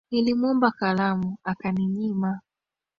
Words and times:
Nilimwomba 0.11 0.67
kalamu 0.79 1.29
akaninyima 1.51 2.31